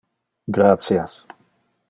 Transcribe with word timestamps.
Gratias 0.49 1.27